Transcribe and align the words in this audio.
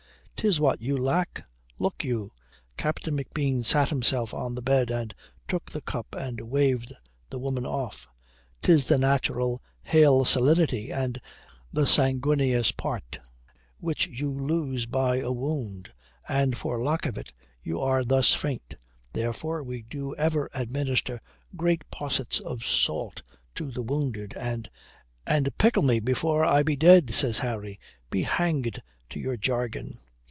"'Tis 0.43 0.59
what 0.59 0.81
you 0.81 0.97
lack, 0.97 1.45
look 1.77 2.03
you." 2.03 2.31
Captain 2.75 3.15
McBean 3.15 3.63
sat 3.63 3.89
himself 3.89 4.33
on 4.33 4.55
the 4.55 4.61
bed 4.63 4.89
and 4.89 5.13
took 5.47 5.69
the 5.69 5.81
cup 5.81 6.15
and 6.15 6.41
waved 6.41 6.91
the 7.29 7.37
woman 7.37 7.63
off. 7.63 8.07
"'Tis 8.63 8.87
the 8.87 8.97
natural, 8.97 9.61
hale 9.83 10.25
salinity 10.25 10.91
and 10.91 11.21
the 11.71 11.85
sanguineous 11.85 12.71
part 12.71 13.19
which 13.77 14.07
you 14.07 14.31
lose 14.31 14.87
by 14.87 15.17
a 15.17 15.31
wound, 15.31 15.93
and 16.27 16.57
for 16.57 16.81
lack 16.81 17.05
of 17.05 17.19
it 17.19 17.31
you 17.61 17.79
are 17.79 18.03
thus 18.03 18.33
faint. 18.33 18.73
Therefore 19.13 19.61
we 19.61 19.83
do 19.83 20.15
ever 20.15 20.49
administer 20.55 21.21
great 21.55 21.83
possets 21.91 22.39
of 22.39 22.65
salt 22.65 23.21
to 23.53 23.69
the 23.69 23.83
wounded, 23.83 24.33
and" 24.35 24.71
"And 25.37 25.55
pickle 25.59 25.83
me 25.83 25.99
before 25.99 26.43
I 26.43 26.63
be 26.63 26.75
dead," 26.75 27.11
says 27.13 27.37
Harry. 27.37 27.79
"Be 28.09 28.23
hanged 28.23 28.81
to 29.11 29.19
your 29.19 29.37
jargon." 29.37 29.99